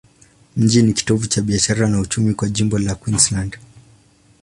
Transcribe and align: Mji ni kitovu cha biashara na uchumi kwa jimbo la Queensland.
Mji 0.57 0.83
ni 0.83 0.93
kitovu 0.93 1.27
cha 1.27 1.41
biashara 1.41 1.87
na 1.87 1.99
uchumi 1.99 2.33
kwa 2.33 2.49
jimbo 2.49 2.79
la 2.79 2.95
Queensland. 2.95 3.57